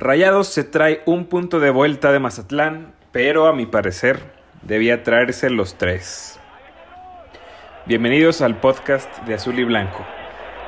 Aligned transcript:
Rayados 0.00 0.46
se 0.46 0.64
trae 0.64 1.02
un 1.04 1.26
punto 1.26 1.60
de 1.60 1.68
vuelta 1.68 2.10
de 2.10 2.18
Mazatlán, 2.18 2.94
pero 3.12 3.46
a 3.46 3.52
mi 3.52 3.66
parecer 3.66 4.18
debía 4.62 5.02
traerse 5.02 5.50
los 5.50 5.76
tres. 5.76 6.40
Bienvenidos 7.84 8.40
al 8.40 8.58
podcast 8.60 9.14
de 9.26 9.34
Azul 9.34 9.58
y 9.58 9.64
Blanco. 9.64 10.06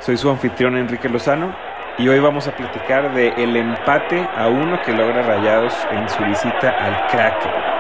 Soy 0.00 0.18
su 0.18 0.28
anfitrión 0.28 0.76
Enrique 0.76 1.08
Lozano 1.08 1.56
y 1.96 2.08
hoy 2.08 2.20
vamos 2.20 2.46
a 2.46 2.54
platicar 2.54 3.14
de 3.14 3.28
el 3.42 3.56
empate 3.56 4.20
a 4.36 4.48
uno 4.48 4.78
que 4.84 4.92
logra 4.92 5.22
Rayados 5.22 5.72
en 5.90 6.06
su 6.10 6.22
visita 6.24 6.68
al 6.68 7.06
Kraken. 7.06 7.71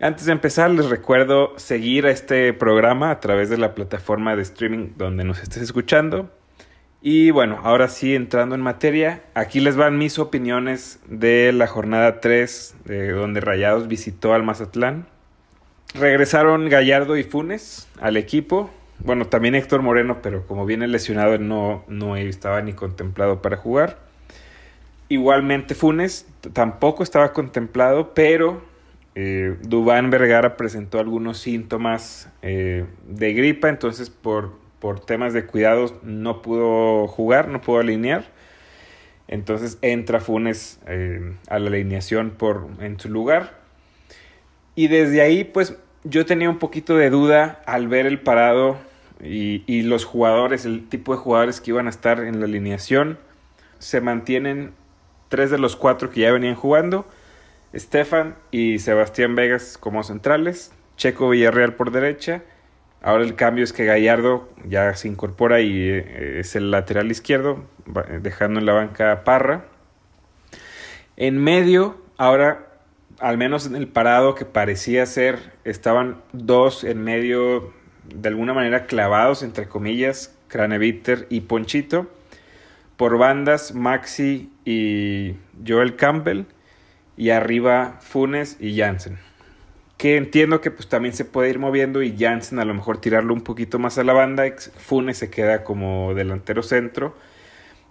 Antes 0.00 0.26
de 0.26 0.32
empezar, 0.32 0.72
les 0.72 0.86
recuerdo 0.86 1.56
seguir 1.56 2.06
a 2.06 2.10
este 2.10 2.52
programa 2.52 3.12
a 3.12 3.20
través 3.20 3.48
de 3.48 3.58
la 3.58 3.76
plataforma 3.76 4.34
de 4.34 4.42
streaming 4.42 4.88
donde 4.96 5.22
nos 5.22 5.40
estés 5.40 5.62
escuchando. 5.62 6.28
Y 7.00 7.30
bueno, 7.30 7.60
ahora 7.62 7.86
sí, 7.86 8.16
entrando 8.16 8.56
en 8.56 8.60
materia, 8.60 9.22
aquí 9.34 9.60
les 9.60 9.76
van 9.76 9.96
mis 9.96 10.18
opiniones 10.18 10.98
de 11.06 11.52
la 11.52 11.68
jornada 11.68 12.20
3, 12.20 12.74
de 12.86 13.12
donde 13.12 13.40
Rayados 13.40 13.86
visitó 13.86 14.34
al 14.34 14.42
Mazatlán. 14.42 15.06
Regresaron 15.94 16.68
Gallardo 16.68 17.16
y 17.16 17.22
Funes 17.22 17.86
al 18.00 18.16
equipo. 18.16 18.70
Bueno, 18.98 19.26
también 19.26 19.54
Héctor 19.54 19.82
Moreno, 19.82 20.22
pero 20.22 20.44
como 20.48 20.66
viene 20.66 20.88
lesionado, 20.88 21.38
no, 21.38 21.84
no 21.86 22.16
estaba 22.16 22.60
ni 22.62 22.72
contemplado 22.72 23.42
para 23.42 23.58
jugar. 23.58 24.00
Igualmente 25.08 25.76
Funes 25.76 26.26
tampoco 26.52 27.04
estaba 27.04 27.32
contemplado, 27.32 28.12
pero 28.12 28.73
eh, 29.14 29.56
Dubán 29.62 30.10
Vergara 30.10 30.56
presentó 30.56 30.98
algunos 30.98 31.38
síntomas 31.38 32.28
eh, 32.42 32.84
de 33.06 33.32
gripa, 33.32 33.68
entonces 33.68 34.10
por, 34.10 34.52
por 34.80 35.00
temas 35.00 35.32
de 35.32 35.46
cuidados 35.46 35.94
no 36.02 36.42
pudo 36.42 37.06
jugar, 37.06 37.48
no 37.48 37.60
pudo 37.60 37.80
alinear. 37.80 38.24
Entonces 39.28 39.78
entra 39.82 40.20
Funes 40.20 40.80
eh, 40.86 41.34
a 41.48 41.58
la 41.58 41.68
alineación 41.68 42.32
por, 42.32 42.68
en 42.80 42.98
su 42.98 43.08
lugar. 43.08 43.58
Y 44.74 44.88
desde 44.88 45.22
ahí, 45.22 45.44
pues 45.44 45.76
yo 46.02 46.26
tenía 46.26 46.50
un 46.50 46.58
poquito 46.58 46.96
de 46.96 47.08
duda 47.08 47.62
al 47.64 47.88
ver 47.88 48.06
el 48.06 48.20
parado 48.20 48.76
y, 49.22 49.62
y, 49.66 49.82
los 49.82 50.04
jugadores, 50.04 50.66
el 50.66 50.88
tipo 50.88 51.12
de 51.12 51.18
jugadores 51.18 51.60
que 51.60 51.70
iban 51.70 51.86
a 51.86 51.90
estar 51.90 52.20
en 52.20 52.40
la 52.40 52.46
alineación. 52.46 53.18
Se 53.78 54.00
mantienen 54.00 54.72
tres 55.28 55.50
de 55.50 55.58
los 55.58 55.76
cuatro 55.76 56.10
que 56.10 56.20
ya 56.20 56.32
venían 56.32 56.56
jugando. 56.56 57.06
Estefan 57.74 58.36
y 58.52 58.78
Sebastián 58.78 59.34
Vegas 59.34 59.76
como 59.78 60.04
centrales, 60.04 60.72
Checo 60.96 61.28
Villarreal 61.28 61.74
por 61.74 61.90
derecha. 61.90 62.42
Ahora 63.02 63.24
el 63.24 63.34
cambio 63.34 63.64
es 63.64 63.72
que 63.72 63.84
Gallardo 63.84 64.48
ya 64.64 64.94
se 64.94 65.08
incorpora 65.08 65.60
y 65.60 65.88
eh, 65.88 66.38
es 66.38 66.54
el 66.54 66.70
lateral 66.70 67.10
izquierdo, 67.10 67.64
dejando 68.22 68.60
en 68.60 68.66
la 68.66 68.74
banca 68.74 69.24
Parra. 69.24 69.64
En 71.16 71.36
medio, 71.42 72.00
ahora, 72.16 72.64
al 73.18 73.38
menos 73.38 73.66
en 73.66 73.74
el 73.74 73.88
parado 73.88 74.36
que 74.36 74.44
parecía 74.44 75.04
ser, 75.04 75.52
estaban 75.64 76.22
dos 76.32 76.84
en 76.84 77.02
medio, 77.02 77.72
de 78.04 78.28
alguna 78.28 78.54
manera 78.54 78.86
clavados, 78.86 79.42
entre 79.42 79.68
comillas, 79.68 80.32
Craneviter 80.46 81.26
y 81.28 81.40
Ponchito. 81.42 82.06
Por 82.96 83.18
bandas, 83.18 83.74
Maxi 83.74 84.52
y 84.64 85.34
Joel 85.66 85.96
Campbell 85.96 86.44
y 87.16 87.30
arriba 87.30 87.98
Funes 88.00 88.56
y 88.60 88.78
Jansen. 88.78 89.18
Que 89.96 90.16
entiendo 90.16 90.60
que 90.60 90.70
pues 90.70 90.88
también 90.88 91.14
se 91.14 91.24
puede 91.24 91.50
ir 91.50 91.58
moviendo 91.58 92.02
y 92.02 92.16
Jansen 92.18 92.58
a 92.58 92.64
lo 92.64 92.74
mejor 92.74 93.00
tirarlo 93.00 93.32
un 93.32 93.42
poquito 93.42 93.78
más 93.78 93.98
a 93.98 94.04
la 94.04 94.12
banda, 94.12 94.44
Funes 94.76 95.18
se 95.18 95.30
queda 95.30 95.64
como 95.64 96.14
delantero 96.14 96.62
centro 96.62 97.14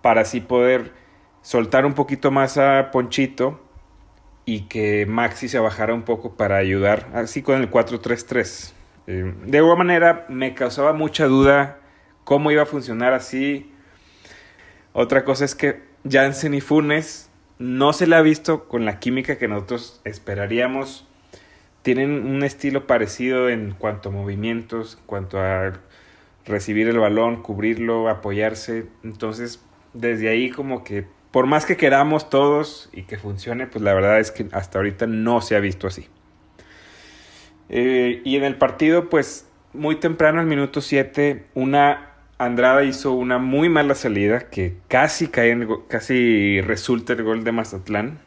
para 0.01 0.21
así 0.21 0.41
poder 0.41 0.91
soltar 1.41 1.85
un 1.85 1.93
poquito 1.93 2.29
más 2.29 2.57
a 2.57 2.91
Ponchito 2.91 3.61
y 4.45 4.67
que 4.67 5.05
Maxi 5.05 5.47
se 5.47 5.59
bajara 5.59 5.93
un 5.93 6.03
poco 6.03 6.35
para 6.35 6.57
ayudar, 6.57 7.09
así 7.13 7.41
con 7.41 7.61
el 7.61 7.71
4-3-3. 7.71 8.73
Eh, 9.07 9.33
de 9.45 9.57
alguna 9.57 9.75
manera 9.75 10.25
me 10.29 10.53
causaba 10.53 10.93
mucha 10.93 11.25
duda 11.25 11.79
cómo 12.23 12.51
iba 12.51 12.63
a 12.63 12.65
funcionar 12.65 13.13
así. 13.13 13.71
Otra 14.91 15.23
cosa 15.23 15.45
es 15.45 15.55
que 15.55 15.81
Jansen 16.09 16.53
y 16.53 16.61
Funes 16.61 17.29
no 17.59 17.93
se 17.93 18.07
le 18.07 18.15
ha 18.15 18.21
visto 18.21 18.67
con 18.67 18.85
la 18.85 18.99
química 18.99 19.37
que 19.37 19.47
nosotros 19.47 20.01
esperaríamos. 20.03 21.07
Tienen 21.81 22.25
un 22.25 22.43
estilo 22.43 22.87
parecido 22.87 23.49
en 23.49 23.73
cuanto 23.77 24.09
a 24.09 24.11
movimientos, 24.11 24.97
en 24.99 25.05
cuanto 25.05 25.39
a 25.39 25.73
recibir 26.45 26.87
el 26.87 26.99
balón, 26.99 27.41
cubrirlo, 27.41 28.09
apoyarse. 28.09 28.87
Entonces, 29.03 29.63
desde 29.93 30.29
ahí 30.29 30.49
como 30.49 30.83
que 30.83 31.05
por 31.33 31.47
más 31.47 31.65
que 31.65 31.77
queramos 31.77 32.29
todos 32.29 32.89
y 32.93 33.03
que 33.03 33.17
funcione, 33.17 33.65
pues 33.65 33.83
la 33.83 33.95
verdad 33.95 34.19
es 34.19 34.29
que 34.29 34.45
hasta 34.51 34.77
ahorita 34.77 35.07
no 35.07 35.41
se 35.41 35.55
ha 35.55 35.59
visto 35.59 35.87
así. 35.87 36.07
Eh, 37.69 38.21
y 38.23 38.35
en 38.35 38.43
el 38.43 38.55
partido, 38.55 39.09
pues 39.09 39.47
muy 39.73 39.95
temprano, 39.95 40.39
al 40.39 40.45
minuto 40.45 40.79
7, 40.79 41.47
una 41.55 42.12
Andrada 42.45 42.83
hizo 42.83 43.13
una 43.13 43.37
muy 43.37 43.69
mala 43.69 43.95
salida 43.95 44.49
que 44.49 44.75
casi 44.87 45.27
cae 45.27 45.51
en, 45.51 45.67
casi 45.87 46.61
resulta 46.61 47.13
el 47.13 47.23
gol 47.23 47.43
de 47.43 47.51
Mazatlán. 47.51 48.19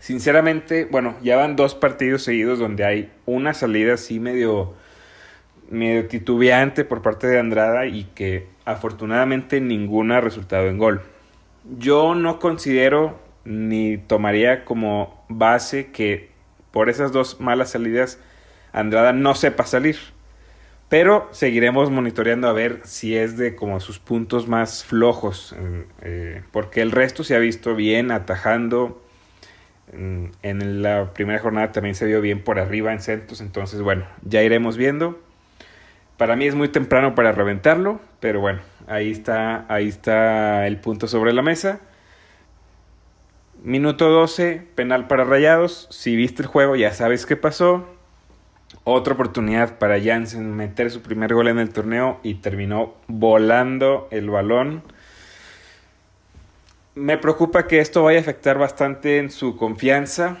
Sinceramente, 0.00 0.84
bueno, 0.84 1.16
ya 1.22 1.36
van 1.36 1.56
dos 1.56 1.74
partidos 1.74 2.22
seguidos 2.22 2.58
donde 2.58 2.84
hay 2.84 3.12
una 3.24 3.54
salida 3.54 3.94
así 3.94 4.20
medio, 4.20 4.74
medio 5.70 6.06
titubeante 6.06 6.84
por 6.84 7.02
parte 7.02 7.26
de 7.26 7.38
Andrada 7.38 7.86
y 7.86 8.04
que 8.14 8.46
afortunadamente 8.64 9.60
ninguna 9.60 10.18
ha 10.18 10.20
resultado 10.20 10.68
en 10.68 10.78
gol. 10.78 11.02
Yo 11.78 12.14
no 12.14 12.38
considero 12.38 13.18
ni 13.44 13.96
tomaría 13.96 14.64
como 14.64 15.24
base 15.28 15.90
que 15.92 16.30
por 16.70 16.90
esas 16.90 17.12
dos 17.12 17.40
malas 17.40 17.70
salidas 17.70 18.18
Andrada 18.72 19.12
no 19.14 19.34
sepa 19.34 19.64
salir. 19.64 19.96
Pero 20.88 21.28
seguiremos 21.32 21.90
monitoreando 21.90 22.48
a 22.48 22.52
ver 22.52 22.80
si 22.84 23.16
es 23.16 23.36
de 23.36 23.56
como 23.56 23.80
sus 23.80 23.98
puntos 23.98 24.46
más 24.46 24.84
flojos, 24.84 25.54
eh, 26.02 26.42
porque 26.52 26.80
el 26.80 26.92
resto 26.92 27.24
se 27.24 27.34
ha 27.34 27.40
visto 27.40 27.74
bien 27.74 28.12
atajando. 28.12 29.02
En, 29.92 30.82
la 30.82 31.12
primera 31.12 31.38
jornada 31.38 31.72
también 31.72 31.94
se 31.94 32.06
vio 32.06 32.20
bien 32.20 32.42
por 32.42 32.58
arriba 32.58 32.92
en 32.92 33.00
centros, 33.00 33.40
entonces 33.40 33.82
bueno, 33.82 34.06
ya 34.22 34.42
iremos 34.42 34.76
viendo. 34.76 35.18
Para 36.16 36.36
mí 36.36 36.46
es 36.46 36.54
muy 36.54 36.68
temprano 36.68 37.14
para 37.14 37.32
reventarlo, 37.32 38.00
pero 38.20 38.40
bueno, 38.40 38.60
ahí 38.86 39.10
está, 39.10 39.66
ahí 39.68 39.88
está 39.88 40.66
el 40.66 40.78
punto 40.78 41.08
sobre 41.08 41.32
la 41.32 41.42
mesa. 41.42 41.80
Minuto 43.62 44.08
12, 44.08 44.62
penal 44.76 45.08
para 45.08 45.24
Rayados. 45.24 45.88
Si 45.90 46.14
viste 46.14 46.42
el 46.42 46.48
juego 46.48 46.76
ya 46.76 46.92
sabes 46.92 47.26
qué 47.26 47.36
pasó 47.36 47.95
otra 48.88 49.14
oportunidad 49.14 49.78
para 49.78 50.00
Jansen 50.00 50.54
meter 50.54 50.92
su 50.92 51.02
primer 51.02 51.34
gol 51.34 51.48
en 51.48 51.58
el 51.58 51.72
torneo 51.72 52.20
y 52.22 52.34
terminó 52.34 52.94
volando 53.08 54.06
el 54.12 54.30
balón. 54.30 54.84
Me 56.94 57.18
preocupa 57.18 57.66
que 57.66 57.80
esto 57.80 58.04
vaya 58.04 58.20
a 58.20 58.22
afectar 58.22 58.58
bastante 58.58 59.18
en 59.18 59.32
su 59.32 59.56
confianza. 59.56 60.38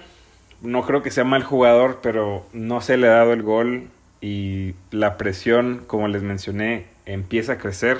No 0.62 0.82
creo 0.82 1.02
que 1.02 1.10
sea 1.10 1.24
mal 1.24 1.42
jugador, 1.42 1.98
pero 2.00 2.46
no 2.52 2.80
se 2.80 2.96
le 2.96 3.08
ha 3.08 3.14
dado 3.14 3.32
el 3.32 3.42
gol 3.42 3.88
y 4.20 4.76
la 4.92 5.16
presión, 5.16 5.82
como 5.88 6.06
les 6.06 6.22
mencioné, 6.22 6.86
empieza 7.04 7.54
a 7.54 7.58
crecer. 7.58 7.98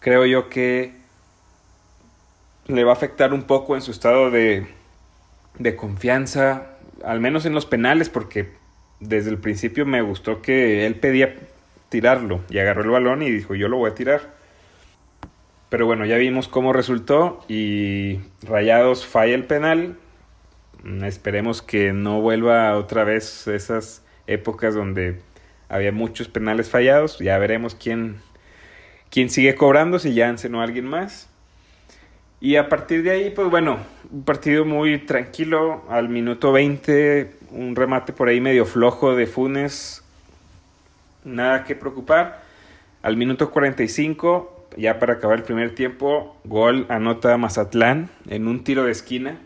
Creo 0.00 0.26
yo 0.26 0.48
que 0.48 0.92
le 2.66 2.82
va 2.82 2.90
a 2.90 2.94
afectar 2.94 3.32
un 3.32 3.44
poco 3.44 3.76
en 3.76 3.82
su 3.82 3.92
estado 3.92 4.32
de, 4.32 4.66
de 5.60 5.76
confianza, 5.76 6.72
al 7.04 7.20
menos 7.20 7.46
en 7.46 7.54
los 7.54 7.64
penales, 7.64 8.08
porque 8.08 8.58
desde 9.00 9.30
el 9.30 9.38
principio 9.38 9.86
me 9.86 10.02
gustó 10.02 10.42
que 10.42 10.86
él 10.86 10.96
pedía 10.96 11.36
tirarlo 11.88 12.42
y 12.50 12.58
agarró 12.58 12.82
el 12.82 12.90
balón 12.90 13.22
y 13.22 13.30
dijo 13.30 13.54
yo 13.54 13.68
lo 13.68 13.78
voy 13.78 13.90
a 13.90 13.94
tirar. 13.94 14.38
Pero 15.68 15.84
bueno, 15.84 16.06
ya 16.06 16.16
vimos 16.16 16.48
cómo 16.48 16.72
resultó 16.72 17.44
y 17.48 18.20
Rayados 18.42 19.06
falla 19.06 19.34
el 19.34 19.44
penal. 19.44 19.96
Mm, 20.82 21.04
esperemos 21.04 21.60
que 21.60 21.92
no 21.92 22.20
vuelva 22.20 22.76
otra 22.76 23.04
vez 23.04 23.46
esas 23.46 24.02
épocas 24.26 24.74
donde 24.74 25.20
había 25.68 25.92
muchos 25.92 26.28
penales 26.28 26.70
fallados. 26.70 27.18
Ya 27.18 27.36
veremos 27.38 27.74
quién, 27.74 28.16
quién 29.10 29.28
sigue 29.28 29.54
cobrando, 29.56 29.98
si 29.98 30.16
Jansen 30.16 30.54
o 30.54 30.62
alguien 30.62 30.86
más. 30.86 31.28
Y 32.40 32.56
a 32.56 32.68
partir 32.68 33.02
de 33.02 33.10
ahí, 33.10 33.30
pues 33.30 33.50
bueno, 33.50 33.78
un 34.10 34.24
partido 34.24 34.64
muy 34.64 34.98
tranquilo. 34.98 35.84
Al 35.90 36.08
minuto 36.08 36.52
20, 36.52 37.30
un 37.50 37.76
remate 37.76 38.12
por 38.12 38.28
ahí 38.28 38.40
medio 38.40 38.64
flojo 38.64 39.14
de 39.14 39.26
Funes. 39.26 40.04
Nada 41.24 41.64
que 41.64 41.74
preocupar. 41.74 42.42
Al 43.02 43.16
minuto 43.16 43.50
45, 43.50 44.68
ya 44.76 44.98
para 44.98 45.14
acabar 45.14 45.38
el 45.38 45.44
primer 45.44 45.74
tiempo, 45.74 46.36
gol 46.44 46.86
anota 46.88 47.36
Mazatlán 47.36 48.10
en 48.28 48.48
un 48.48 48.64
tiro 48.64 48.84
de 48.84 48.92
esquina. 48.92 49.38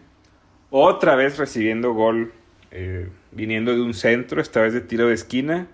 Otra 0.70 1.16
vez 1.16 1.38
recibiendo 1.38 1.92
gol, 1.92 2.32
eh, 2.70 3.08
viniendo 3.30 3.74
de 3.74 3.82
un 3.82 3.94
centro, 3.94 4.40
esta 4.40 4.62
vez 4.62 4.72
de 4.72 4.80
tiro 4.80 5.08
de 5.08 5.14
esquina. 5.14 5.66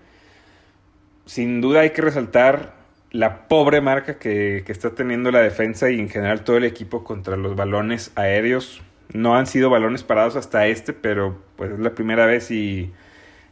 sin 1.26 1.60
duda 1.60 1.80
hay 1.80 1.90
que 1.90 2.02
resaltar 2.02 2.74
la 3.10 3.48
pobre 3.48 3.80
marca 3.80 4.18
que, 4.18 4.62
que, 4.66 4.72
está 4.72 4.94
teniendo 4.94 5.30
la 5.30 5.40
defensa 5.40 5.90
y 5.90 5.98
en 5.98 6.08
general 6.08 6.42
todo 6.42 6.56
el 6.56 6.64
equipo 6.64 7.04
contra 7.04 7.36
los 7.36 7.54
balones 7.54 8.12
aéreos. 8.16 8.82
No 9.12 9.36
han 9.36 9.46
sido 9.46 9.70
balones 9.70 10.02
parados 10.02 10.36
hasta 10.36 10.66
este, 10.66 10.92
pero 10.92 11.42
pues 11.56 11.72
es 11.72 11.78
la 11.78 11.94
primera 11.94 12.26
vez 12.26 12.50
y 12.50 12.92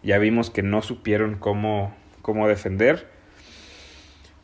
ya 0.02 0.18
vimos 0.18 0.50
que 0.50 0.62
no 0.62 0.82
supieron 0.82 1.36
cómo, 1.36 1.94
cómo 2.22 2.46
defender. 2.48 3.08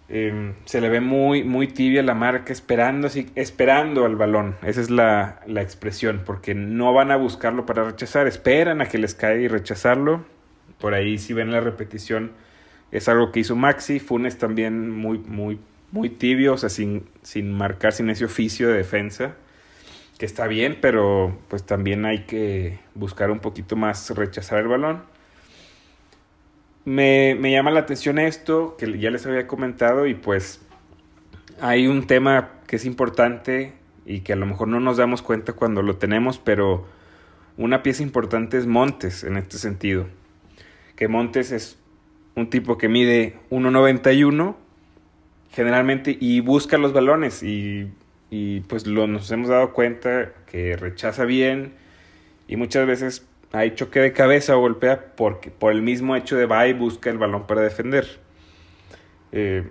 Eh, 0.09 0.55
se 0.67 0.81
le 0.81 0.89
ve 0.89 1.01
muy, 1.01 1.43
muy 1.43 1.69
tibia 1.69 2.03
la 2.03 2.15
marca 2.15 2.53
esperando, 2.53 3.07
así, 3.07 3.31
esperando 3.35 4.05
al 4.05 4.17
balón. 4.17 4.57
Esa 4.63 4.81
es 4.81 4.91
la, 4.91 5.41
la 5.47 5.63
expresión, 5.63 6.23
porque 6.27 6.55
no 6.55 6.93
van 6.93 7.11
a 7.11 7.17
buscarlo 7.17 7.65
para 7.65 7.85
rechazar, 7.85 8.27
esperan 8.27 8.81
a 8.81 8.87
que 8.87 8.99
les 8.99 9.15
caiga 9.15 9.41
y 9.41 9.49
rechazarlo. 9.49 10.25
Por 10.79 10.95
ahí 10.95 11.19
si 11.19 11.33
ven 11.33 11.51
la 11.51 11.61
repetición 11.61 12.33
es 12.93 13.09
algo 13.09 13.33
que 13.33 13.41
hizo 13.41 13.57
Maxi, 13.57 13.99
Funes 14.01 14.37
también 14.37 14.91
muy, 14.91 15.19
muy, 15.19 15.59
muy 15.91 16.11
tibio, 16.11 16.53
o 16.53 16.59
sea, 16.59 16.69
sin, 16.69 17.05
sin 17.23 17.51
marcar, 17.53 17.93
sin 17.93 18.11
ese 18.11 18.27
oficio 18.27 18.69
de 18.69 18.75
defensa, 18.75 19.35
está 20.27 20.47
bien, 20.47 20.79
pero 20.81 21.37
pues 21.49 21.65
también 21.65 22.05
hay 22.05 22.25
que 22.25 22.79
buscar 22.95 23.31
un 23.31 23.41
poquito 23.41 23.77
más 23.77 24.11
rechazar 24.11 24.59
el 24.59 24.69
balón. 24.69 25.03
Me, 26.85 27.37
me 27.39 27.51
llama 27.51 27.71
la 27.71 27.81
atención 27.81 28.19
esto, 28.19 28.77
que 28.77 28.99
ya 28.99 29.11
les 29.11 29.27
había 29.27 29.47
comentado, 29.47 30.07
y 30.07 30.15
pues 30.15 30.61
hay 31.61 31.87
un 31.87 32.07
tema 32.07 32.51
que 32.67 32.77
es 32.77 32.85
importante 32.85 33.73
y 34.05 34.21
que 34.21 34.33
a 34.33 34.37
lo 34.37 34.47
mejor 34.47 34.69
no 34.69 34.81
nos 34.81 34.97
damos 34.97 35.23
cuenta 35.23 35.53
cuando 35.53 35.83
lo 35.83 35.97
tenemos, 35.97 36.39
pero 36.39 36.87
una 37.57 37.83
pieza 37.83 38.03
importante 38.03 38.59
es 38.59 38.67
Montes 38.67 39.25
en 39.25 39.37
este 39.37 39.59
sentido. 39.59 40.07
Que 40.97 41.09
Montes 41.09 41.53
es 41.53 41.79
un 42.35 42.51
tipo 42.51 42.79
que 42.79 42.89
mide 42.89 43.39
1.91 43.51 44.57
generalmente 45.51 46.17
y 46.19 46.41
busca 46.41 46.79
los 46.79 46.93
balones 46.93 47.43
y, 47.43 47.91
y 48.33 48.61
pues 48.61 48.87
lo, 48.87 49.07
nos 49.07 49.31
hemos 49.31 49.51
dado 49.51 49.75
cuenta 49.75 50.33
que 50.47 50.75
rechaza 50.75 51.27
bien 51.27 51.75
y 52.49 52.57
muchas 52.57 52.87
veces 52.87 53.27
hay 53.53 53.75
choque 53.75 54.01
de 54.01 54.15
cabeza 54.15 54.57
o 54.57 54.61
golpea 54.61 55.15
porque 55.17 55.51
por 55.51 55.71
el 55.71 55.83
mismo 55.83 56.17
hecho 56.17 56.37
de 56.37 56.47
va 56.47 56.67
y 56.67 56.73
busca 56.73 57.11
el 57.11 57.19
balón 57.19 57.47
para 57.47 57.61
defender. 57.61 58.21
Eh, 59.33 59.69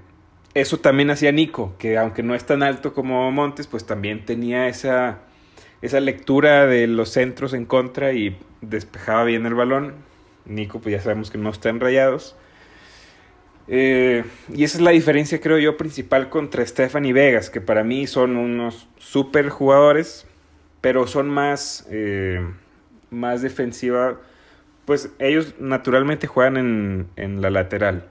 eso 0.54 0.78
también 0.78 1.10
hacía 1.10 1.32
Nico, 1.32 1.74
que 1.80 1.98
aunque 1.98 2.22
no 2.22 2.36
es 2.36 2.46
tan 2.46 2.62
alto 2.62 2.94
como 2.94 3.32
Montes, 3.32 3.66
pues 3.66 3.88
también 3.88 4.26
tenía 4.26 4.68
esa, 4.68 5.22
esa 5.82 6.00
lectura 6.00 6.68
de 6.68 6.86
los 6.86 7.10
centros 7.10 7.56
en 7.56 7.66
contra 7.66 8.14
y 8.14 8.38
despejaba 8.62 9.24
bien 9.24 9.48
el 9.48 9.56
balón. 9.56 9.96
Nico, 10.46 10.80
pues 10.82 10.94
ya 10.94 11.02
sabemos 11.02 11.32
que 11.32 11.40
no 11.40 11.50
está 11.50 11.70
en 11.70 11.80
rayados. 11.80 12.36
Eh, 13.68 14.24
y 14.54 14.64
esa 14.64 14.78
es 14.78 14.84
la 14.84 14.92
diferencia, 14.92 15.40
creo 15.40 15.58
yo, 15.58 15.78
principal 15.78 16.30
contra 16.30 16.66
Stephanie 16.66 17.14
Vegas, 17.14 17.50
que 17.50 17.62
para 17.62 17.84
mí 17.84 18.08
son 18.08 18.38
unos 18.38 18.88
super 18.98 19.50
jugadores, 19.50 20.28
pero 20.82 21.08
son 21.08 21.30
más, 21.30 21.88
eh, 21.90 22.42
más 23.10 23.42
defensiva. 23.42 24.20
Pues 24.86 25.12
ellos 25.20 25.56
naturalmente 25.60 26.28
juegan 26.28 26.58
en, 26.58 27.08
en, 27.16 27.42
la 27.42 27.50
lateral 27.50 28.10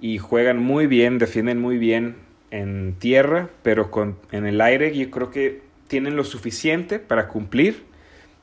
y 0.00 0.18
juegan 0.18 0.58
muy 0.58 0.86
bien, 0.86 1.18
defienden 1.18 1.60
muy 1.60 1.78
bien 1.78 2.16
en 2.50 2.94
tierra, 2.98 3.50
pero 3.62 3.90
con, 3.90 4.16
en 4.32 4.46
el 4.46 4.60
aire 4.60 4.96
yo 4.96 5.10
creo 5.10 5.30
que 5.30 5.62
tienen 5.86 6.16
lo 6.16 6.24
suficiente 6.24 6.98
para 6.98 7.28
cumplir, 7.28 7.84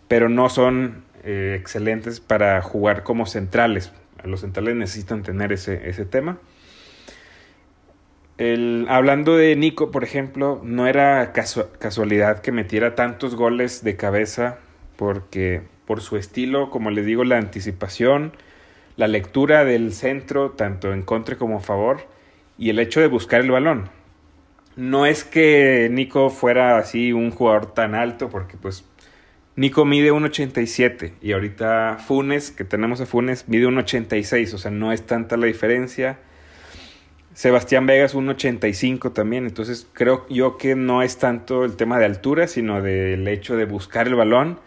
pero 0.08 0.30
no 0.30 0.50
son 0.50 1.04
eh, 1.24 1.58
excelentes 1.60 2.20
para 2.20 2.62
jugar 2.62 3.04
como 3.04 3.26
centrales 3.26 3.92
los 4.24 4.42
centrales 4.42 4.76
necesitan 4.76 5.24
tener 5.24 5.52
ese, 5.52 5.90
ese 5.90 6.06
tema. 6.06 6.40
El, 8.38 8.86
hablando 8.90 9.36
de 9.36 9.56
Nico, 9.58 9.92
por 9.92 10.04
ejemplo, 10.04 10.62
no 10.64 10.88
era 10.88 11.34
casualidad 11.34 12.40
que 12.40 12.54
metiera 12.54 12.96
tantos 12.96 13.36
goles 13.36 13.84
de 13.84 13.98
cabeza 13.98 14.60
porque 14.96 15.62
por 15.86 16.02
su 16.02 16.18
estilo, 16.18 16.70
como 16.70 16.92
les 16.92 17.06
digo, 17.06 17.24
la 17.24 17.38
anticipación, 17.38 18.34
la 18.96 19.08
lectura 19.08 19.66
del 19.66 19.92
centro, 19.92 20.52
tanto 20.52 20.94
en 20.94 21.02
contra 21.02 21.38
como 21.38 21.58
a 21.58 21.62
favor, 21.62 22.02
y 22.58 22.70
el 22.70 22.80
hecho 22.80 23.00
de 23.00 23.08
buscar 23.08 23.42
el 23.42 23.52
balón. 23.52 23.90
No 24.76 25.06
es 25.06 25.24
que 25.24 25.90
Nico 25.92 26.30
fuera 26.30 26.78
así 26.78 27.12
un 27.12 27.32
jugador 27.32 27.74
tan 27.74 27.96
alto, 27.96 28.30
porque 28.30 28.56
pues 28.56 28.86
Nico 29.60 29.84
mide 29.84 30.14
1,87 30.14 31.16
y 31.22 31.34
ahorita 31.34 31.98
Funes, 32.08 32.50
que 32.52 32.64
tenemos 32.64 33.02
a 33.02 33.06
Funes, 33.06 33.50
mide 33.50 33.68
1,86, 33.68 34.54
o 34.54 34.58
sea, 34.58 34.72
no 34.72 34.94
es 34.94 35.06
tanta 35.06 35.36
la 35.36 35.48
diferencia. 35.48 36.18
Sebastián 37.34 37.86
Vegas 37.86 38.16
1,85 38.16 39.12
también, 39.12 39.46
entonces 39.46 39.86
creo 39.92 40.26
yo 40.30 40.58
que 40.58 40.76
no 40.76 41.02
es 41.02 41.18
tanto 41.18 41.66
el 41.66 41.76
tema 41.76 42.00
de 42.00 42.06
altura, 42.06 42.48
sino 42.48 42.82
del 42.82 43.28
hecho 43.28 43.58
de 43.58 43.66
buscar 43.66 44.08
el 44.08 44.16
balón, 44.16 44.62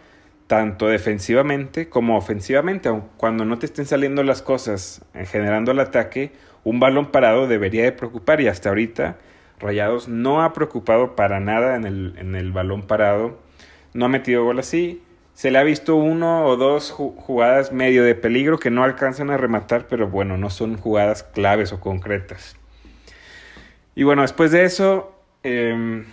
tanto 0.46 0.88
defensivamente 0.88 1.88
como 1.88 2.18
ofensivamente. 2.18 2.90
Cuando 3.16 3.46
no 3.46 3.58
te 3.58 3.64
estén 3.64 3.86
saliendo 3.86 4.22
las 4.22 4.42
cosas 4.42 5.00
eh, 5.14 5.24
generando 5.24 5.72
el 5.72 5.80
ataque, 5.80 6.32
un 6.64 6.80
balón 6.80 7.10
parado 7.10 7.46
debería 7.46 7.84
de 7.84 7.92
preocupar 7.92 8.42
y 8.42 8.48
hasta 8.48 8.68
ahorita 8.68 9.16
Rayados 9.58 10.08
no 10.08 10.42
ha 10.42 10.52
preocupado 10.52 11.16
para 11.16 11.40
nada 11.40 11.76
en 11.76 11.86
el, 11.86 12.14
en 12.18 12.34
el 12.34 12.52
balón 12.52 12.82
parado 12.82 13.38
no 13.94 14.06
ha 14.06 14.08
metido 14.08 14.44
gol 14.44 14.58
así. 14.58 15.02
Se 15.34 15.50
le 15.50 15.58
ha 15.58 15.62
visto 15.62 15.96
uno 15.96 16.44
o 16.44 16.56
dos 16.56 16.90
jugadas 16.90 17.72
medio 17.72 18.04
de 18.04 18.14
peligro 18.14 18.58
que 18.58 18.70
no 18.70 18.84
alcanzan 18.84 19.30
a 19.30 19.36
rematar, 19.36 19.88
pero 19.88 20.08
bueno, 20.08 20.36
no 20.36 20.50
son 20.50 20.76
jugadas 20.76 21.22
claves 21.22 21.72
o 21.72 21.80
concretas. 21.80 22.56
Y 23.94 24.04
bueno, 24.04 24.22
después 24.22 24.50
de 24.50 24.64
eso, 24.64 25.14
em, 25.42 26.04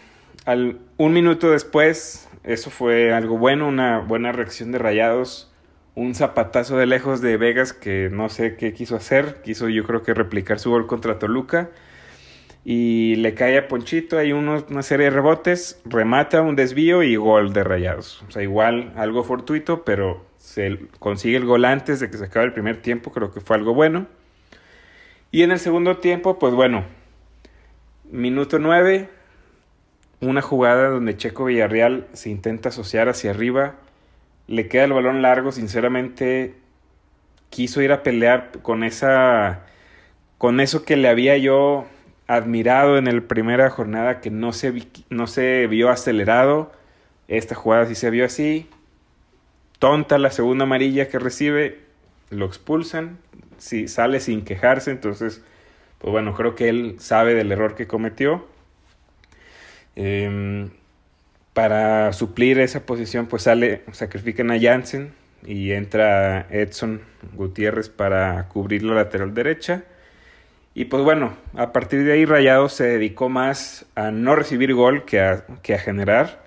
al, 0.45 0.79
un 0.97 1.13
minuto 1.13 1.51
después, 1.51 2.29
eso 2.43 2.69
fue 2.69 3.13
algo 3.13 3.37
bueno, 3.37 3.67
una 3.67 3.99
buena 3.99 4.31
reacción 4.31 4.71
de 4.71 4.79
Rayados, 4.79 5.51
un 5.95 6.15
zapatazo 6.15 6.77
de 6.77 6.85
lejos 6.85 7.21
de 7.21 7.35
Vegas 7.35 7.73
que 7.73 8.09
no 8.11 8.29
sé 8.29 8.55
qué 8.55 8.73
quiso 8.73 8.95
hacer, 8.95 9.41
quiso 9.43 9.67
yo 9.67 9.83
creo 9.83 10.01
que 10.01 10.13
replicar 10.13 10.59
su 10.59 10.69
gol 10.69 10.87
contra 10.87 11.19
Toluca 11.19 11.69
y 12.65 13.15
le 13.15 13.33
cae 13.33 13.57
a 13.57 13.67
Ponchito, 13.67 14.17
hay 14.17 14.33
una 14.33 14.83
serie 14.83 15.05
de 15.05 15.11
rebotes, 15.11 15.81
remata 15.85 16.41
un 16.41 16.55
desvío 16.55 17.03
y 17.03 17.15
gol 17.15 17.53
de 17.53 17.63
rayados. 17.63 18.23
O 18.27 18.31
sea, 18.31 18.43
igual 18.43 18.93
algo 18.95 19.23
fortuito, 19.23 19.83
pero 19.85 20.25
se 20.37 20.77
consigue 20.99 21.37
el 21.37 21.45
gol 21.45 21.65
antes 21.65 21.99
de 21.99 22.09
que 22.09 22.17
se 22.17 22.25
acabe 22.25 22.45
el 22.45 22.53
primer 22.53 22.81
tiempo, 22.81 23.11
creo 23.11 23.31
que 23.31 23.41
fue 23.41 23.55
algo 23.55 23.73
bueno. 23.73 24.07
Y 25.31 25.43
en 25.43 25.51
el 25.51 25.59
segundo 25.59 25.97
tiempo, 25.97 26.39
pues 26.39 26.53
bueno, 26.53 26.83
minuto 28.11 28.59
9, 28.59 29.09
una 30.21 30.41
jugada 30.41 30.89
donde 30.89 31.15
Checo 31.15 31.45
Villarreal 31.45 32.07
se 32.13 32.29
intenta 32.29 32.69
asociar 32.69 33.07
hacia 33.09 33.31
arriba, 33.31 33.75
le 34.47 34.67
queda 34.67 34.85
el 34.85 34.93
balón 34.93 35.21
largo, 35.21 35.51
sinceramente 35.51 36.55
quiso 37.49 37.81
ir 37.81 37.91
a 37.91 38.03
pelear 38.03 38.51
con 38.61 38.83
esa 38.83 39.65
con 40.37 40.59
eso 40.59 40.85
que 40.85 40.95
le 40.95 41.09
había 41.09 41.37
yo 41.37 41.85
admirado 42.29 42.99
en 42.99 43.07
el 43.07 43.23
primera 43.23 43.71
jornada 43.71 44.21
que 44.21 44.29
no 44.29 44.53
se, 44.53 44.71
no 45.09 45.25
se 45.25 45.65
vio 45.65 45.89
acelerado. 45.89 46.71
Esta 47.27 47.55
jugada 47.55 47.87
sí 47.87 47.95
se 47.95 48.11
vio 48.11 48.23
así. 48.23 48.69
Tonta 49.79 50.19
la 50.19 50.29
segunda 50.29 50.65
amarilla 50.65 51.09
que 51.09 51.17
recibe. 51.17 51.79
Lo 52.29 52.45
expulsan. 52.45 53.17
Si 53.57 53.87
sale 53.87 54.19
sin 54.19 54.43
quejarse. 54.45 54.91
Entonces, 54.91 55.41
pues 55.97 56.11
bueno, 56.11 56.35
creo 56.35 56.53
que 56.53 56.69
él 56.69 56.97
sabe 56.99 57.33
del 57.33 57.51
error 57.51 57.73
que 57.73 57.87
cometió. 57.87 58.45
Em, 59.95 60.69
para 61.53 62.13
suplir 62.13 62.59
esa 62.59 62.85
posición, 62.85 63.25
pues 63.25 63.41
sale, 63.43 63.81
sacrifican 63.91 64.51
a 64.51 64.59
Jansen 64.59 65.13
y 65.43 65.71
entra 65.71 66.45
Edson 66.51 67.01
Gutiérrez 67.33 67.89
para 67.89 68.47
cubrir 68.49 68.83
la 68.83 68.93
lateral 68.93 69.33
derecha. 69.33 69.83
Y 70.79 70.85
pues 70.85 71.03
bueno, 71.03 71.33
a 71.55 71.73
partir 71.73 72.05
de 72.05 72.13
ahí 72.13 72.23
Rayado 72.23 72.69
se 72.69 72.85
dedicó 72.85 73.27
más 73.27 73.85
a 73.95 74.11
no 74.11 74.37
recibir 74.37 74.73
gol 74.73 75.03
que 75.03 75.19
a, 75.19 75.43
que 75.61 75.73
a 75.73 75.77
generar. 75.77 76.41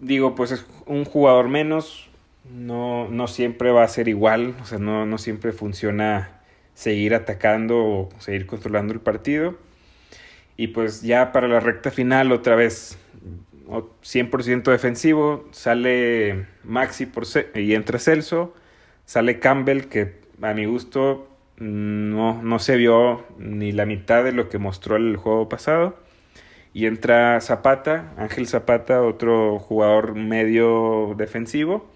Digo, 0.00 0.34
pues 0.34 0.50
es 0.50 0.66
un 0.84 1.04
jugador 1.04 1.46
menos, 1.46 2.10
no, 2.52 3.06
no 3.08 3.28
siempre 3.28 3.70
va 3.70 3.84
a 3.84 3.88
ser 3.88 4.08
igual, 4.08 4.56
o 4.60 4.64
sea, 4.64 4.78
no, 4.78 5.06
no 5.06 5.16
siempre 5.16 5.52
funciona 5.52 6.40
seguir 6.74 7.14
atacando 7.14 7.78
o 7.78 8.08
seguir 8.18 8.46
controlando 8.46 8.92
el 8.92 9.00
partido. 9.00 9.56
Y 10.56 10.66
pues 10.66 11.00
ya 11.02 11.30
para 11.30 11.46
la 11.46 11.60
recta 11.60 11.92
final 11.92 12.32
otra 12.32 12.56
vez 12.56 12.98
100% 13.68 14.72
defensivo, 14.72 15.48
sale 15.52 16.48
Maxi 16.64 17.06
por 17.06 17.26
y 17.54 17.74
entra 17.74 18.00
Celso, 18.00 18.56
sale 19.04 19.38
Campbell 19.38 19.82
que 19.82 20.16
a 20.42 20.52
mi 20.52 20.64
gusto 20.64 21.28
no, 21.58 22.42
no 22.42 22.58
se 22.58 22.76
vio 22.76 23.24
ni 23.38 23.72
la 23.72 23.86
mitad 23.86 24.24
de 24.24 24.32
lo 24.32 24.48
que 24.48 24.58
mostró 24.58 24.96
el 24.96 25.16
juego 25.16 25.48
pasado. 25.48 25.96
Y 26.72 26.86
entra 26.86 27.40
Zapata, 27.40 28.12
Ángel 28.16 28.46
Zapata, 28.46 29.02
otro 29.02 29.58
jugador 29.58 30.14
medio 30.14 31.14
defensivo. 31.16 31.90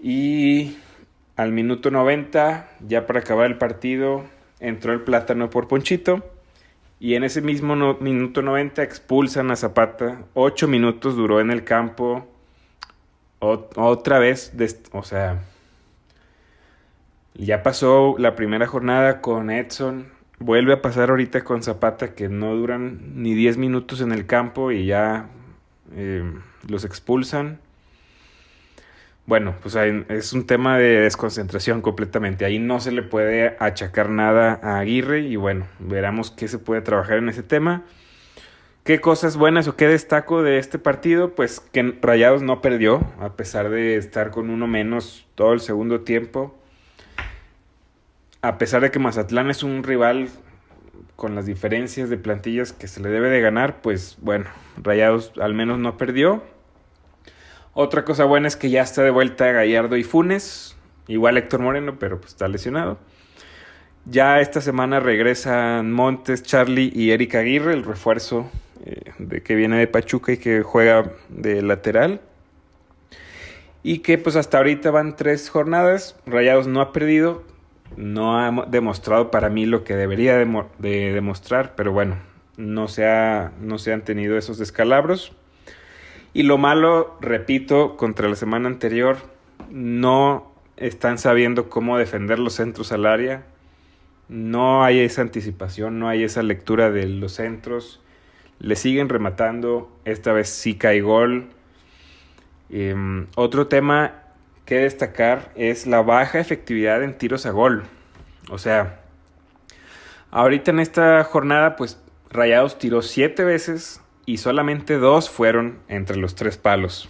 Y 0.00 0.76
al 1.36 1.52
minuto 1.52 1.90
90, 1.90 2.68
ya 2.86 3.06
para 3.06 3.20
acabar 3.20 3.46
el 3.46 3.58
partido, 3.58 4.24
entró 4.60 4.92
el 4.92 5.00
plátano 5.00 5.50
por 5.50 5.68
Ponchito. 5.68 6.24
Y 7.00 7.14
en 7.14 7.24
ese 7.24 7.40
mismo 7.40 7.74
minuto 8.00 8.42
90 8.42 8.82
expulsan 8.82 9.50
a 9.50 9.56
Zapata. 9.56 10.24
Ocho 10.34 10.68
minutos 10.68 11.16
duró 11.16 11.40
en 11.40 11.50
el 11.50 11.64
campo. 11.64 12.26
otra 13.40 14.18
vez, 14.18 14.52
o 14.92 15.02
sea, 15.02 15.42
ya 17.46 17.62
pasó 17.62 18.16
la 18.18 18.34
primera 18.34 18.66
jornada 18.66 19.20
con 19.20 19.50
Edson. 19.50 20.08
Vuelve 20.40 20.72
a 20.72 20.82
pasar 20.82 21.10
ahorita 21.10 21.44
con 21.44 21.62
Zapata 21.62 22.14
que 22.14 22.28
no 22.28 22.54
duran 22.54 23.22
ni 23.22 23.34
10 23.34 23.56
minutos 23.58 24.00
en 24.00 24.12
el 24.12 24.26
campo 24.26 24.72
y 24.72 24.86
ya 24.86 25.28
eh, 25.94 26.24
los 26.68 26.84
expulsan. 26.84 27.60
Bueno, 29.26 29.54
pues 29.62 29.76
es 29.76 30.32
un 30.32 30.46
tema 30.46 30.78
de 30.78 31.00
desconcentración 31.00 31.82
completamente. 31.82 32.44
Ahí 32.44 32.58
no 32.58 32.80
se 32.80 32.92
le 32.92 33.02
puede 33.02 33.56
achacar 33.60 34.08
nada 34.08 34.58
a 34.62 34.78
Aguirre 34.78 35.20
y 35.20 35.36
bueno, 35.36 35.66
veremos 35.78 36.30
qué 36.30 36.48
se 36.48 36.58
puede 36.58 36.80
trabajar 36.80 37.18
en 37.18 37.28
ese 37.28 37.42
tema. 37.42 37.84
¿Qué 38.84 39.02
cosas 39.02 39.36
buenas 39.36 39.68
o 39.68 39.76
qué 39.76 39.86
destaco 39.86 40.42
de 40.42 40.58
este 40.58 40.78
partido? 40.78 41.34
Pues 41.34 41.60
que 41.60 41.98
Rayados 42.00 42.40
no 42.40 42.62
perdió, 42.62 43.06
a 43.20 43.34
pesar 43.34 43.68
de 43.68 43.96
estar 43.96 44.30
con 44.30 44.48
uno 44.48 44.66
menos 44.66 45.26
todo 45.34 45.52
el 45.52 45.60
segundo 45.60 46.00
tiempo. 46.00 46.57
A 48.40 48.56
pesar 48.58 48.82
de 48.82 48.90
que 48.90 48.98
Mazatlán 48.98 49.50
es 49.50 49.62
un 49.62 49.82
rival 49.82 50.28
con 51.16 51.34
las 51.34 51.46
diferencias 51.46 52.08
de 52.08 52.18
plantillas 52.18 52.72
que 52.72 52.86
se 52.86 53.00
le 53.00 53.08
debe 53.08 53.28
de 53.28 53.40
ganar, 53.40 53.82
pues 53.82 54.16
bueno, 54.20 54.46
Rayados 54.80 55.32
al 55.40 55.54
menos 55.54 55.78
no 55.80 55.96
perdió. 55.96 56.44
Otra 57.74 58.04
cosa 58.04 58.24
buena 58.24 58.46
es 58.46 58.56
que 58.56 58.70
ya 58.70 58.82
está 58.82 59.02
de 59.02 59.10
vuelta 59.10 59.50
Gallardo 59.50 59.96
y 59.96 60.04
Funes. 60.04 60.76
Igual 61.08 61.36
Héctor 61.36 61.60
Moreno, 61.60 61.98
pero 61.98 62.20
pues 62.20 62.32
está 62.32 62.46
lesionado. 62.46 62.98
Ya 64.04 64.40
esta 64.40 64.60
semana 64.60 65.00
regresan 65.00 65.92
Montes, 65.92 66.42
Charlie 66.42 66.92
y 66.94 67.10
Erika 67.10 67.40
Aguirre, 67.40 67.72
el 67.74 67.84
refuerzo 67.84 68.50
eh, 68.84 69.12
de 69.18 69.42
que 69.42 69.54
viene 69.54 69.78
de 69.78 69.86
Pachuca 69.86 70.32
y 70.32 70.36
que 70.38 70.62
juega 70.62 71.12
de 71.28 71.62
lateral. 71.62 72.20
Y 73.82 73.98
que 73.98 74.18
pues 74.18 74.36
hasta 74.36 74.58
ahorita 74.58 74.90
van 74.90 75.16
tres 75.16 75.50
jornadas. 75.50 76.16
Rayados 76.26 76.66
no 76.68 76.80
ha 76.80 76.92
perdido. 76.92 77.42
No 77.96 78.38
ha 78.38 78.66
demostrado 78.66 79.30
para 79.30 79.48
mí 79.48 79.66
lo 79.66 79.84
que 79.84 79.96
debería 79.96 80.36
de, 80.36 81.12
demostrar. 81.12 81.74
Pero 81.76 81.92
bueno, 81.92 82.16
no 82.56 82.88
se, 82.88 83.06
ha, 83.06 83.52
no 83.60 83.78
se 83.78 83.92
han 83.92 84.02
tenido 84.02 84.38
esos 84.38 84.58
descalabros. 84.58 85.32
Y 86.34 86.42
lo 86.42 86.58
malo, 86.58 87.16
repito, 87.20 87.96
contra 87.96 88.28
la 88.28 88.36
semana 88.36 88.68
anterior, 88.68 89.16
no 89.70 90.52
están 90.76 91.18
sabiendo 91.18 91.68
cómo 91.68 91.98
defender 91.98 92.38
los 92.38 92.54
centros 92.54 92.92
al 92.92 93.06
área. 93.06 93.44
No 94.28 94.84
hay 94.84 95.00
esa 95.00 95.22
anticipación, 95.22 95.98
no 95.98 96.08
hay 96.08 96.22
esa 96.22 96.42
lectura 96.42 96.90
de 96.90 97.06
los 97.08 97.32
centros. 97.32 98.00
Le 98.58 98.76
siguen 98.76 99.08
rematando. 99.08 99.90
Esta 100.04 100.32
vez 100.32 100.48
sí 100.48 100.74
cae 100.74 101.00
gol. 101.00 101.48
Em, 102.70 103.26
otro 103.34 103.66
tema 103.66 104.27
que 104.68 104.80
destacar 104.80 105.50
es 105.54 105.86
la 105.86 106.02
baja 106.02 106.38
efectividad 106.40 107.02
en 107.02 107.16
tiros 107.16 107.46
a 107.46 107.52
gol. 107.52 107.84
O 108.50 108.58
sea, 108.58 109.00
ahorita 110.30 110.72
en 110.72 110.80
esta 110.80 111.24
jornada, 111.24 111.74
pues 111.74 111.98
Rayados 112.28 112.78
tiró 112.78 113.00
siete 113.00 113.44
veces 113.44 114.02
y 114.26 114.36
solamente 114.36 114.98
dos 114.98 115.30
fueron 115.30 115.78
entre 115.88 116.18
los 116.18 116.34
tres 116.34 116.58
palos. 116.58 117.08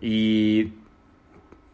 Y, 0.00 0.74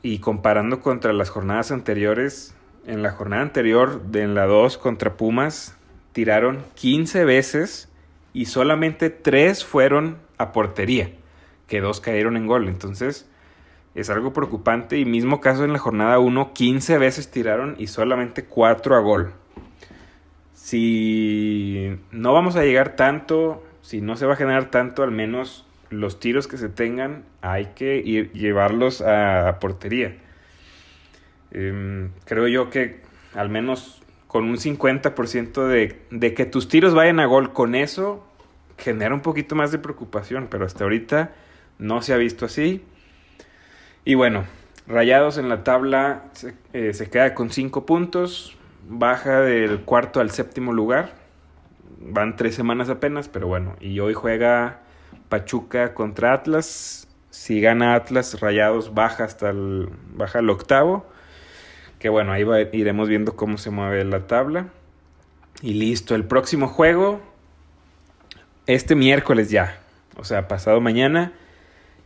y 0.01 0.21
comparando 0.21 0.81
contra 0.81 1.13
las 1.13 1.29
jornadas 1.29 1.71
anteriores, 1.71 2.55
en 2.87 3.03
la 3.03 3.11
jornada 3.11 3.43
anterior, 3.43 4.05
de 4.05 4.23
en 4.23 4.35
la 4.35 4.47
2 4.47 4.79
contra 4.79 5.19
Pumas, 5.19 5.77
tiraron 6.13 6.65
15 6.77 7.27
veces 7.27 7.91
y 8.33 8.47
solamente 8.47 9.11
tres 9.11 9.67
fueron 9.67 10.17
a 10.39 10.53
portería, 10.53 11.11
que 11.67 11.83
dos 11.83 12.01
cayeron 12.01 12.39
en 12.39 12.47
gol. 12.47 12.69
Entonces, 12.69 13.29
es 13.97 14.09
algo 14.11 14.33
preocupante. 14.33 14.99
Y 14.99 15.05
mismo 15.05 15.41
caso 15.41 15.65
en 15.65 15.73
la 15.73 15.81
jornada 15.81 16.21
1, 16.21 16.53
15 16.53 16.99
veces 16.99 17.31
tiraron 17.31 17.75
y 17.79 17.89
solamente 17.89 18.45
4 18.45 18.95
a 18.95 19.01
gol. 19.01 19.33
Si 20.55 21.99
no 22.13 22.33
vamos 22.33 22.55
a 22.55 22.63
llegar 22.63 22.95
tanto 22.95 23.63
si 23.87 24.01
no 24.01 24.17
se 24.17 24.27
va 24.27 24.33
a 24.33 24.37
generar 24.37 24.73
tanto, 24.73 25.05
al 25.05 25.13
menos 25.13 25.65
los 25.91 26.19
tiros 26.19 26.49
que 26.49 26.57
se 26.57 26.69
tengan 26.69 27.23
hay 27.41 27.67
que 27.77 27.99
ir, 27.99 28.33
llevarlos 28.33 29.01
a, 29.01 29.59
portería. 29.61 30.17
Em, 31.53 32.11
creo 32.25 32.49
yo 32.49 32.69
que 32.69 33.03
al 33.33 33.49
menos 33.49 34.03
con 34.27 34.43
un 34.43 34.57
50% 34.57 35.69
de, 35.69 36.01
de 36.11 36.35
que 36.35 36.47
tus 36.47 36.67
tiros 36.67 36.95
vayan 36.95 37.21
a 37.21 37.27
gol 37.27 37.53
con 37.53 37.77
eso, 37.77 38.27
genera 38.77 39.15
un 39.15 39.21
poquito 39.21 39.55
más 39.55 39.71
de 39.71 39.79
preocupación, 39.79 40.49
pero 40.51 40.67
hasta 40.67 40.83
ahorita 40.83 41.31
no 41.79 42.03
se 42.03 42.13
ha 42.13 42.17
visto 42.17 42.45
así. 42.45 42.83
Y 44.07 44.15
bueno, 44.15 44.47
Rayados 44.87 45.37
en 45.37 45.51
la 45.51 45.65
tabla 45.65 46.23
se, 46.33 46.55
eh, 46.73 47.09
queda 47.11 47.35
con 47.35 47.51
5 47.51 47.85
puntos, 47.85 48.57
baja 48.89 49.41
del 49.41 49.81
cuarto 49.81 50.21
al 50.21 50.31
séptimo 50.31 50.73
lugar 50.73 51.27
van 52.01 52.37
tres 52.37 52.55
semanas 52.55 52.89
apenas, 52.89 53.29
pero 53.29 53.47
bueno, 53.47 53.77
y 53.81 53.99
hoy 54.01 54.15
juega 54.15 54.81
Pachuca 55.29 55.95
contra 55.95 56.33
Atlas. 56.33 57.09
Si 57.31 57.61
gana 57.61 57.95
Atlas, 57.95 58.41
Rayados 58.41 58.95
baja 58.95 59.25
hasta 59.25 59.51
el, 59.51 59.89
baja 60.15 60.39
el 60.39 60.51
octavo. 60.51 61.07
Que 61.99 62.09
bueno, 62.09 62.33
ahí 62.33 62.45
iremos 62.73 63.09
viendo 63.09 63.37
cómo 63.37 63.59
se 63.59 63.71
mueve 63.71 64.05
la 64.05 64.27
tabla. 64.27 64.69
Y 65.63 65.75
listo, 65.75 66.15
el 66.15 66.25
próximo 66.25 66.69
juego, 66.69 67.21
este 68.67 68.95
miércoles 68.95 69.51
ya, 69.51 69.79
o 70.17 70.25
sea, 70.25 70.49
pasado 70.49 70.81
mañana, 70.81 71.33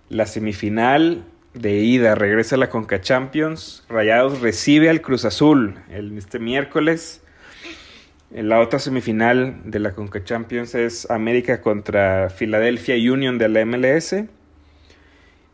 la 0.09 0.27
semifinal 0.27 1.25
de 1.55 1.79
ida 1.79 2.15
regresa 2.15 2.57
a 2.57 2.59
la 2.59 2.69
Conca 2.69 3.01
Champions. 3.01 3.85
Rayados 3.89 4.41
recibe 4.41 4.89
al 4.89 5.01
Cruz 5.01 5.25
Azul 5.25 5.77
el, 5.91 6.17
este 6.17 6.39
miércoles. 6.39 7.23
La 8.31 8.61
otra 8.61 8.79
semifinal 8.79 9.61
de 9.65 9.81
la 9.81 9.93
Conca 9.93 10.23
Champions 10.23 10.77
es 10.77 11.11
América 11.11 11.61
contra 11.61 12.31
Philadelphia 12.31 12.95
Union 13.13 13.39
de 13.39 13.49
la 13.49 13.65
MLS. 13.65 14.15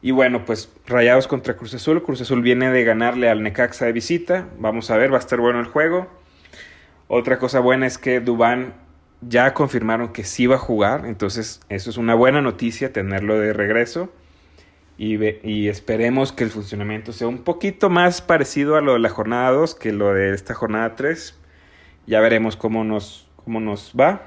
Y 0.03 0.11
bueno, 0.11 0.45
pues 0.45 0.71
Rayados 0.87 1.27
contra 1.27 1.57
Cruz 1.57 1.73
Azul. 1.75 2.03
Cruz 2.03 2.21
Azul 2.21 2.43
viene 2.43 2.71
de 2.71 2.85
ganarle 2.85 3.31
al 3.31 3.43
Necaxa 3.43 3.87
de 3.87 3.93
visita. 3.93 4.49
Vamos 4.59 4.91
a 4.91 4.97
ver, 4.99 5.11
va 5.11 5.17
a 5.17 5.21
estar 5.21 5.41
bueno 5.41 5.59
el 5.59 5.67
juego. 5.67 6.07
Otra 7.09 7.39
cosa 7.39 7.61
buena 7.61 7.87
es 7.87 7.97
que 7.97 8.21
Dubán 8.21 8.75
ya 9.23 9.55
confirmaron 9.55 10.13
que 10.13 10.25
sí 10.25 10.47
va 10.47 10.57
a 10.57 10.59
jugar. 10.59 11.07
Entonces, 11.07 11.61
eso 11.71 11.89
es 11.89 11.97
una 11.97 12.15
buena 12.15 12.43
noticia 12.43 12.93
tenerlo 12.93 13.39
de 13.39 13.55
regreso. 13.55 14.13
Y, 14.99 15.23
y 15.49 15.69
esperemos 15.69 16.33
que 16.33 16.45
el 16.45 16.51
funcionamiento 16.51 17.13
sea 17.13 17.29
un 17.29 17.39
poquito 17.39 17.91
más 17.91 18.23
parecido 18.23 18.77
a 18.77 18.81
lo 18.81 18.95
de 18.95 18.99
la 18.99 19.11
jornada 19.11 19.51
2 19.51 19.75
que 19.75 19.93
lo 19.93 20.15
de 20.15 20.33
esta 20.33 20.55
jornada 20.55 20.95
3 20.95 21.39
ya 22.07 22.21
veremos 22.21 22.57
cómo 22.57 22.85
nos, 22.85 23.29
cómo 23.37 23.61
nos 23.61 23.93
va. 23.99 24.23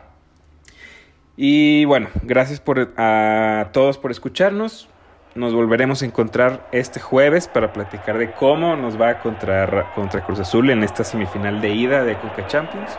Y 1.37 1.85
bueno, 1.85 2.09
gracias 2.23 2.59
por, 2.59 2.93
a 2.97 3.69
todos 3.71 3.97
por 3.97 4.11
escucharnos. 4.11 4.89
Nos 5.35 5.53
volveremos 5.53 6.01
a 6.01 6.05
encontrar 6.05 6.67
este 6.71 6.99
jueves 6.99 7.47
para 7.47 7.71
platicar 7.71 8.17
de 8.17 8.31
cómo 8.31 8.75
nos 8.75 8.99
va 8.99 9.19
contra, 9.19 9.93
contra 9.93 10.25
Cruz 10.25 10.39
Azul 10.39 10.69
en 10.69 10.83
esta 10.83 11.03
semifinal 11.03 11.61
de 11.61 11.69
ida 11.69 12.03
de 12.03 12.17
Coca 12.17 12.47
Champions, 12.47 12.97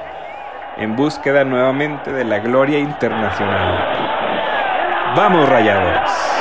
en 0.78 0.96
búsqueda 0.96 1.44
nuevamente 1.44 2.12
de 2.12 2.24
la 2.24 2.38
gloria 2.38 2.78
internacional. 2.78 5.14
¡Vamos, 5.16 5.48
rayados! 5.48 6.39